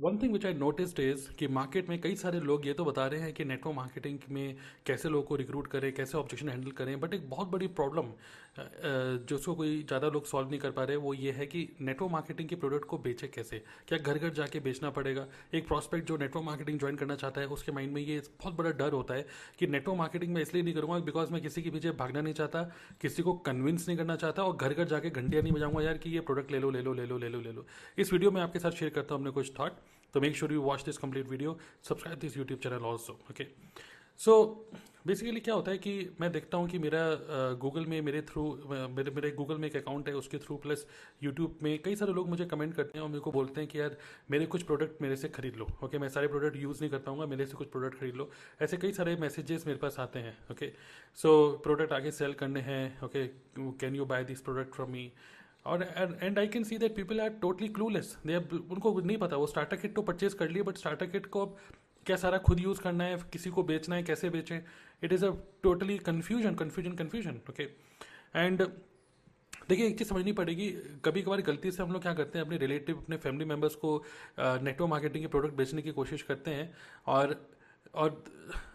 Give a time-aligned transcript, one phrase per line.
[0.00, 3.06] One thing which I noticed is कि market में कई सारे लोग ये तो बता
[3.06, 7.00] रहे हैं कि नेटवर्क मार्केटिंग में कैसे लोगों को रिक्रूट करें, कैसे ऑब्जेक्शन हैंडल करें
[7.00, 8.12] बट एक बहुत बड़ी प्रॉब्लम
[8.58, 12.12] जो उसको कोई ज़्यादा लोग सॉल्व नहीं कर पा रहे, वो ये है कि नेटवर्क
[12.12, 13.62] मार्केटिंग के प्रोडक्ट को बेचे कैसे?
[13.88, 15.26] क्या घर घर जाके बेचना पड़ेगा?
[15.54, 18.70] एक प्रॉस्पेक्ट जो नेटवर्क मार्केटिंग ज्वाइन करना चाहता है, उसके माइंड में ये बहुत बड़ा
[18.72, 19.26] डर होता है
[19.58, 22.62] कि नेटवर्क मार्केटिंग में इसलिए नहीं करूँगा बिकॉज़ मैं किसी के पीछे भागना नहीं चाहता,
[23.02, 26.10] किसी को कन्विंस नहीं करना चाहता और घर घर जाके घंटियाँ नहीं बजाऊँगा, यार कि
[26.10, 27.66] ये प्रोडक्ट ले लो ले लो ले लो ले लो ले लो।
[27.98, 29.78] इस वीडियो में आपके साथ शेयर करता हूँ अपने कुछ थॉट
[30.14, 31.58] तो make sure you watch this complete video
[31.88, 33.46] subscribe this YouTube channel also okay
[34.20, 34.32] so
[35.06, 37.00] basically क्या होता है कि मैं देखता हूँ कि मेरा
[37.60, 38.42] गूगल में, मेरे थ्रू
[38.90, 40.86] मेरे मेरे गूगल में एक अकाउंट है, उसके थ्रू प्लस
[41.22, 43.80] यूट्यूब में कई सारे लोग मुझे कमेंट करते हैं और मेरे को बोलते हैं कि
[43.80, 43.96] यार,
[44.30, 47.26] मेरे कुछ प्रोडक्ट मेरे से खरीद लो ओके मैं सारे प्रोडक्ट यूज़ नहीं करता हूँ
[47.26, 48.30] मेरे से कुछ प्रोडक्ट खरीद लो।
[48.62, 50.72] ऐसे कई सारे मैसेजेस मेरे पास आते हैं ओके
[51.18, 51.32] सो
[51.64, 53.26] प्रोडक्ट आगे सेल करने हैं okay
[53.58, 55.10] can you buy this product from me
[55.66, 55.82] और
[56.22, 59.76] and I can see that people are totally clueless they उनको नहीं पता, वो स्टार्टर
[59.76, 61.56] किट तो परचेज कर लिए बट स्टार्टर किट को अब
[62.06, 64.60] क्या सारा खुद यूज़ करना है, किसी को बेचना है, कैसे बेचें?
[65.02, 65.30] It is a
[65.62, 67.62] totally confusion confusion confusion okay
[68.36, 68.62] and
[69.68, 70.70] देखिए, एक चीज़ समझनी पड़ेगी
[71.04, 73.96] कभी कभार गलती से हम लोग क्या करते हैं, अपने रिलेटिव अपने फैमिली मेंबर्स को
[74.38, 76.72] नेटवर्क मार्केटिंग के प्रोडक्ट बेचने की कोशिश करते हैं,
[77.06, 77.34] और
[77.94, 78.22] और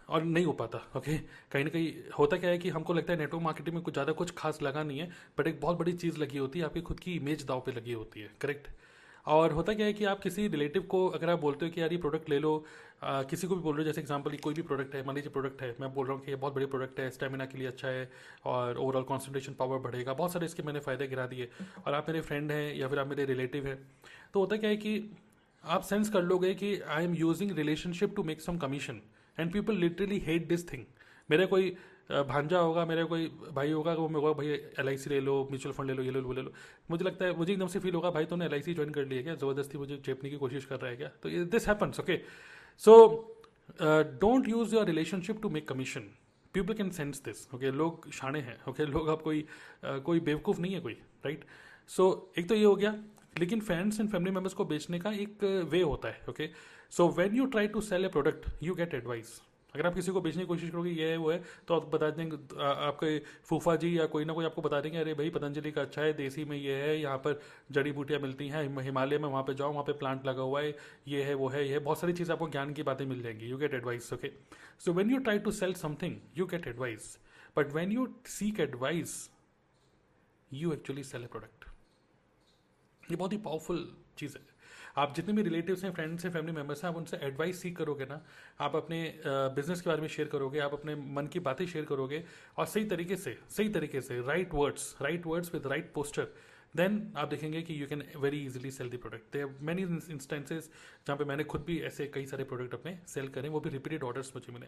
[0.10, 1.18] और नहीं हो पाता ओके
[1.52, 4.12] कहीं ना कहीं होता क्या है कि हमको लगता है नेटवर्क मार्केटिंग में कुछ ज़्यादा
[4.14, 7.00] कुछ खास लगा नहीं है बट एक बहुत बड़ी चीज़ लगी होती है आपकी खुद
[7.00, 8.68] की इमेज दाव पे लगी होती है करेक्ट
[9.26, 11.92] और होता क्या है कि आप किसी रिलेटिव को अगर आप बोलते हो कि यार
[11.92, 12.64] ये प्रोडक्ट ले लो
[13.04, 15.32] आ, किसी को भी बोल रहे हो जैसे एग्जांपल कोई भी प्रोडक्ट है मान लीजिए
[15.32, 17.68] प्रोडक्ट है मैं बोल रहा हूँ कि ये बहुत बड़ी प्रोडक्ट है स्टेमिना के लिए
[17.68, 18.10] अच्छा है
[18.46, 21.50] और ओवरऑल कॉन्सेंट्रेशन पावर बढ़ेगा बहुत सारे इसके मैंने फ़ायदे गिरा दिए
[21.88, 23.78] और आप मेरे फ्रेंड हैं या फिर आप मेरे रिलेटिव हैं
[24.34, 24.98] तो होता क्या है कि
[25.66, 29.02] आप सेंस कर लोगे कि I am using relationship to make some commission
[29.40, 30.84] and people literally hate this thing
[31.32, 31.76] मेरे कोई
[32.12, 35.74] भांजा होगा मेरे कोई भाई होगा वो मैं भाई एल आई सी ले लो म्यूचुअल
[35.74, 36.54] फंड ले लो ये ले लो ले लो.
[36.92, 39.06] मुझे लगता है मुझे एकदम से फील होगा भाई तूने एल आई सी ज्वाइन कर
[39.06, 39.36] लिया क्या?
[39.36, 41.08] ज़बरदस्ती मुझे चेपने की कोशिश कर रहा है क्या?
[41.08, 42.20] तो this happens okay
[42.78, 42.96] so
[44.22, 46.02] don't use your relationship to make commission
[46.54, 48.96] people can sense this okay लोग शाणे हैं ओके okay?
[48.96, 51.46] लोग अब कोई uh, कोई बेवकूफ़ नहीं है कोई राइट
[51.88, 53.04] सो so, एक तो ये हो गया
[53.40, 56.50] लेकिन फ्रेंड्स एंड फैमिली मेंबर्स को बेचने का एक वे होता है okay
[56.92, 59.40] so when you try to sell a product you get advice
[59.76, 62.10] अगर आप किसी को बेचने की कोशिश करोगे, ये है, वो है तो आप बता
[62.10, 65.82] देंगे आपके फूफा जी या कोई ना कोई आपको बता देंगे, अरे भाई, पतंजलि का
[65.82, 67.40] अच्छा है, देसी में ये है, यहाँ पर
[67.72, 70.74] जड़ी बूटियाँ मिलती हैं हिमालय में वहाँ पे जाओ, वहाँ पे प्लांट लगा हुआ है,
[71.08, 73.50] ये है, वो है, ये है। बहुत सारी चीज़ आपको ज्ञान की बातें मिल जाएँगी
[73.50, 74.32] you get advice okay
[74.86, 77.18] so when you try to sell something you get advice
[77.58, 79.18] but when you seek advice
[80.52, 81.75] you actually sell a product
[83.12, 84.54] ये बहुत ही पावरफुल चीज़ है।
[84.98, 88.06] आप जितने भी रिलेटिव्स हैं फ्रेंड्स हैं फैमिली मेंबर्स हैं, आप उनसे एडवाइस सीख करोगे
[88.06, 88.22] ना,
[88.60, 92.24] आप अपने बिज़नेस के बारे में शेयर करोगे, आप अपने मन की बातें शेयर करोगे
[92.58, 96.34] और सही तरीके से, सही तरीके से right words right words with right poster
[96.76, 99.82] then आप देखेंगे कि you can very easily sell the product they many
[100.14, 100.64] instances
[101.08, 104.04] जहाँ पे मैंने खुद भी ऐसे कई सारे प्रोडक्ट अपने सेल करें, वो भी रिपीटेड
[104.04, 104.68] ऑर्डर्स मुझे मिले।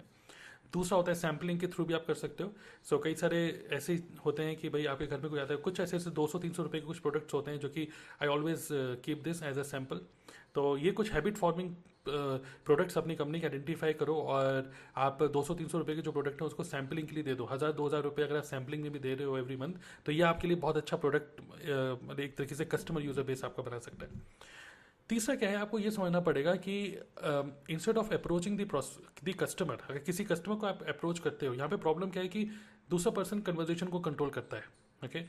[0.74, 2.52] दूसरा होता है सैम्पलिंग के थ्रू भी आप कर सकते हो।
[2.84, 3.40] सो so, कई सारे
[3.74, 6.28] ऐसे होते हैं कि भाई आपके घर में कोई आता है। कुछ ऐसे ऐसे दो
[6.28, 7.88] सौ तीन सौ रुपये के कुछ प्रोडक्ट्स होते हैं जो कि
[8.22, 8.68] I always
[9.06, 10.02] keep this as a sample
[10.56, 11.76] तो ये कुछ हैबिट फॉर्मिंग
[12.08, 16.64] प्रोडक्ट्स अपनी कंपनी के आइडेंटिफाई करो और आप 200-300 रुपए के जो प्रोडक्ट है उसको
[16.64, 19.14] सैम्पलिंग के लिए दे दो। हज़ार दो हज़ार रुपये अगर आप सैम्पलिंग में भी दे
[19.14, 19.74] रहे हो एवरी मंथ
[20.06, 23.64] तो ये आपके लिए बहुत अच्छा प्रोडक्ट मतलब एक तरीके से कस्टमर यूज़र बेस आपका
[23.64, 24.12] बना सकता है।
[25.10, 26.78] तीसरा क्या है, आपको ये समझना पड़ेगा कि
[27.70, 28.58] instead of approaching
[29.24, 32.30] the customer अगर किसी कस्टमर को आप अप्रोच करते हो, यहाँ पे प्रॉब्लम क्या है
[32.30, 32.50] कि
[32.90, 34.64] दूसरा पर्सन कन्वर्जेशन को कंट्रोल करता है
[35.06, 35.22] okay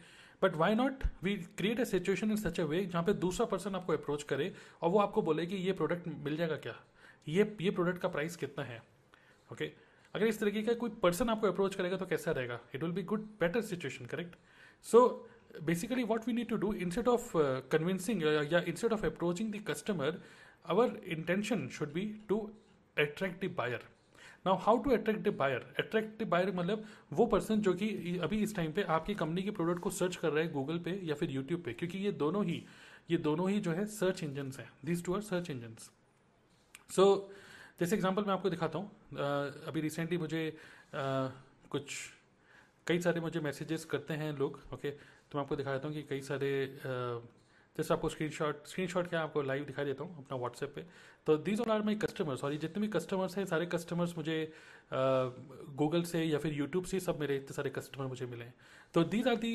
[0.43, 3.75] but why not we create a situation in such a way जहाँ पे दूसरा पर्सन
[3.75, 4.53] आपको अप्रोच करे
[4.83, 6.75] और वो आपको बोले कि ये प्रोडक्ट मिल जाएगा क्या?
[7.29, 8.83] ये ये प्रोडक्ट का प्राइस कितना है?
[9.53, 9.77] Okay okay?
[10.15, 12.61] अगर इस तरीके का कोई पर्सन आपको अप्रोच करेगा तो कैसा रहेगा?
[12.75, 14.37] It will be good better situation correct
[14.85, 15.29] so
[15.65, 17.31] basically what we need to do instead of
[17.73, 18.23] convincing
[18.53, 20.21] या instead of approaching the customer
[20.67, 22.39] our intention should be to
[22.97, 23.89] attract the buyer
[24.47, 28.43] now how to attract the buyer attract the buyer मतलब वो person जो कि अभी
[28.43, 31.15] इस time पे आपकी company के प्रोडक्ट को सर्च कर रहे हैं गूगल पे या
[31.15, 32.63] फिर यूट्यूब पे क्योंकि ये दोनों ही
[33.11, 35.77] ये दोनों ही जो है सर्च इंजन हैं। This two are search engine
[36.97, 37.05] so
[37.81, 38.91] जैसे एग्ज़ाम्पल मैं आपको दिखाता हूँ।
[39.69, 40.49] अभी रिसेंटली मुझे
[40.95, 41.29] आ,
[41.71, 41.95] कुछ
[42.87, 44.91] कई सारे मुझे मैसेजेस करते हैं लोग ओके
[45.33, 46.51] तो मैं आपको दिखा देता हूँ कि कई सारे
[47.77, 50.85] जैसे आपको स्क्रीन शॉट स्क्रीन शॉट क्या आपको लाइव दिखा देता हूँ अपना व्हाट्सएप पे।
[51.27, 54.53] तो these all are my customers और ये जितने भी कस्टमर्स हैं, सारे कस्टमर्स मुझे
[54.93, 58.55] गूगल से या फिर यूट्यूब से सब मेरे, इतने सारे कस्टमर मुझे मिले हैं।
[58.95, 59.53] तो दीज आर दी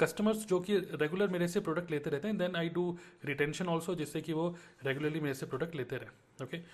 [0.00, 3.94] कस्टमर्स जो कि रेगुलर मेरे से प्रोडक्ट लेते रहते हैं then I do retention also
[3.94, 4.48] जिससे कि वो
[4.84, 6.64] रेगुलरली मेरे से प्रोडक्ट लेते रहे। Okay okay?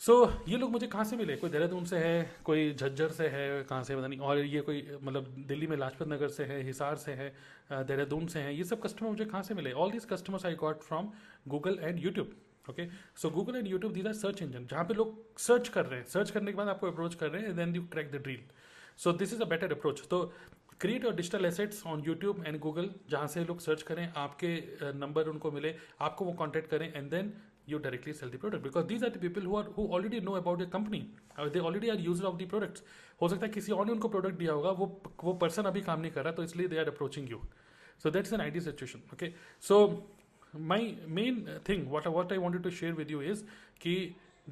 [0.00, 1.36] सो so, ये लोग मुझे कहाँ से मिले?
[1.36, 4.82] कोई देहरादून से है कोई झज्जर से है कहाँ से पता नहीं। और ये कोई
[5.02, 7.28] मतलब दिल्ली में लाजपत नगर से है हिसार से है
[7.72, 9.72] देहरादून से है ये सब कस्टमर मुझे कहाँ से मिले?
[9.72, 11.08] All this customers I got from
[11.48, 12.34] Google and YouTube
[12.70, 12.86] okay
[13.22, 16.06] so Google and YouTube these are search engine जहाँ पे लोग सर्च कर रहे हैं।
[16.12, 18.44] सर्च करने के बाद आपको अप्रोच कर रहे हैं then you crack the deal
[19.04, 20.22] so this is a better approach तो
[20.80, 24.56] create your digital assets on YouTube and Google जहाँ से लोग सर्च करें आपके
[24.94, 27.32] नंबर उनको मिले आपको वो कॉन्टैक्ट करें and then
[27.66, 28.62] you directly sell the product.
[28.62, 31.10] Because these are the people who are, who already know about the company.
[31.52, 32.82] They already are user of the products.
[33.22, 34.86] हो सकता है किसी और ने उनको प्रोडक्ट दिया होगा, वो
[35.24, 37.40] वो पर्सन अभी काम नहीं कर रहा तो इसलिए they are approaching you
[38.02, 39.32] so that is an ideal situation okay
[39.68, 39.78] so
[40.72, 43.42] my main thing what what I wanted to share with you is
[43.82, 43.96] कि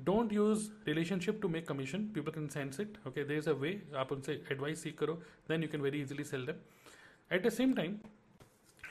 [0.06, 3.81] don't use relationship to make commission people can sense it okay there is a way
[4.05, 5.14] आप उनसे advice सीख करो
[5.49, 7.96] then you can very easily sell them at the same time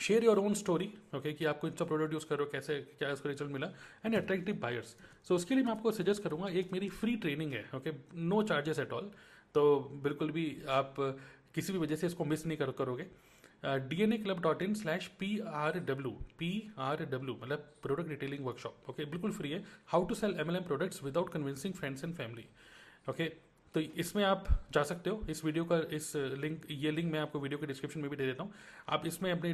[0.03, 3.29] share your own story okay कि आप कौन सा product use करो कैसे, क्या उसका
[3.29, 3.67] रिज़ल्ट मिला
[4.05, 4.95] एंड अट्रैक्टिव बायर्स
[5.27, 8.79] सो उसके लिए मैं आपको सजेस्ट करूँगा, एक मेरी फ्री ट्रेनिंग है okay no charges
[8.79, 9.11] at all
[9.55, 10.95] तो बिल्कुल भी आप
[11.55, 13.05] किसी भी वजह से इसको मिस नहीं कर, करोगे।
[13.63, 18.09] D N A club dot in slash P R W P R W मतलब प्रोडक्ट
[18.09, 19.63] रिटेलिंग वर्कशॉप ओके बिल्कुल फ्री है.
[19.87, 22.45] How to sell M L M products without convincing friends and family
[23.09, 23.31] okay
[23.75, 27.39] तो इसमें आप जा सकते हो। इस वीडियो का, इस लिंक ये लिंक मैं आपको
[27.39, 28.51] वीडियो के डिस्क्रिप्शन में भी दे देता हूँ।
[28.89, 29.53] आप इसमें अपने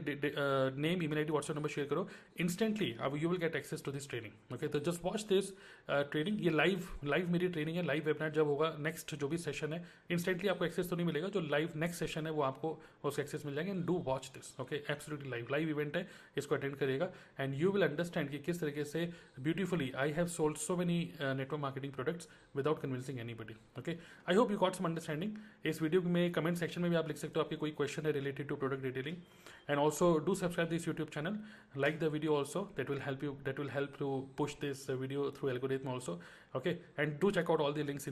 [0.77, 2.07] name email ID WhatsApp number share करो।
[2.39, 5.51] इंस्टेंटली अब you will get access to this training okay तो जस्ट वॉच दिस
[5.89, 9.73] ट्रेनिंग ये लाइव लाइव मेरी ट्रेनिंग है। लाइव वेबिनार जब होगा नेक्स्ट जो भी सेशन
[9.73, 13.23] है इंस्टेंटली आपको एक्सेस तो नहीं मिलेगा। जो लाइव नेक्स्ट सेशन है, वो आपको उसका
[13.23, 16.07] एक्सेस मिल जाएगा। And do watch this okay absolutely live live event है,
[16.37, 20.57] इसको अटेंड करेगा एंड यू विल अंडरस्टैंड कि किस तरीके से beautifully I have sold
[20.57, 23.97] so many network marketing products without convincing anybody okay
[24.29, 25.31] I hope you got some understanding
[25.65, 28.11] इस video में comment section में भी आप लिख सकते हो, आपके कोई क्वेश्चन है
[28.11, 29.15] related to product detailing
[29.69, 31.37] and also do subscribe this YouTube channel
[31.77, 35.29] like the video also that will help you that will help to push this video
[35.37, 36.19] through algorithm also
[36.55, 36.69] okay
[36.99, 38.07] and do check out all the links in